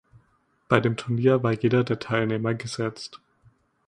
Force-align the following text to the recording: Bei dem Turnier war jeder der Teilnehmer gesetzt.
Bei 0.67 0.79
dem 0.79 0.97
Turnier 0.97 1.43
war 1.43 1.51
jeder 1.51 1.83
der 1.83 1.99
Teilnehmer 1.99 2.55
gesetzt. 2.55 3.21